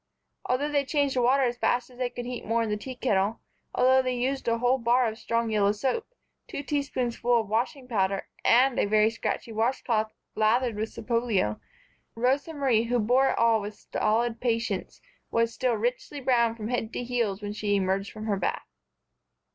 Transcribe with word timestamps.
Although 0.47 0.71
they 0.71 0.83
changed 0.83 1.15
the 1.15 1.21
water 1.21 1.43
as 1.43 1.59
fast 1.59 1.91
as 1.91 1.99
they 1.99 2.09
could 2.09 2.25
heat 2.25 2.43
more 2.43 2.63
in 2.63 2.71
the 2.71 2.75
tea 2.75 2.95
kettle, 2.95 3.39
although 3.75 4.01
they 4.01 4.15
used 4.17 4.47
a 4.47 4.57
whole 4.57 4.79
bar 4.79 5.05
of 5.07 5.19
strong 5.19 5.51
yellow 5.51 5.71
soap, 5.73 6.07
two 6.47 6.63
teaspoonfuls 6.63 7.41
of 7.41 7.47
washing 7.49 7.87
powder 7.87 8.27
and 8.43 8.79
a 8.79 8.87
very 8.87 9.11
scratchy 9.11 9.51
washcloth 9.51 10.11
lathered 10.33 10.75
with 10.75 10.89
Sapolio, 10.89 11.59
Rosa 12.15 12.51
Marie, 12.51 12.85
who 12.85 12.97
bore 12.97 13.29
it 13.29 13.37
all 13.37 13.61
with 13.61 13.75
stolid 13.75 14.39
patience, 14.41 15.01
was 15.29 15.53
still 15.53 15.75
richly 15.75 16.19
brown 16.19 16.55
from 16.55 16.69
head 16.69 16.91
to 16.93 17.03
heels, 17.03 17.43
when 17.43 17.53
she 17.53 17.75
emerged 17.75 18.11
from 18.11 18.25
her 18.25 18.37
bath. 18.37 18.65